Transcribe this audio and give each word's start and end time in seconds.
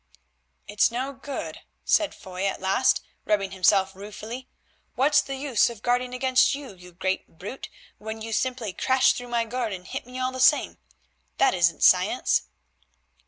"It's 0.67 0.89
no 0.89 1.13
good," 1.13 1.59
said 1.85 2.15
Foy 2.15 2.47
at 2.47 2.59
last, 2.59 3.03
rubbing 3.23 3.51
himself 3.51 3.95
ruefully. 3.95 4.49
"What's 4.95 5.21
the 5.21 5.35
use 5.35 5.69
of 5.69 5.83
guarding 5.83 6.11
against 6.11 6.55
you, 6.55 6.73
you 6.73 6.91
great 6.91 7.37
brute, 7.37 7.69
when 7.99 8.19
you 8.19 8.33
simply 8.33 8.73
crash 8.73 9.13
through 9.13 9.27
my 9.27 9.45
guard 9.45 9.73
and 9.73 9.85
hit 9.85 10.07
me 10.07 10.17
all 10.17 10.31
the 10.31 10.39
same? 10.39 10.79
That 11.37 11.53
isn't 11.53 11.83
science." 11.83 12.45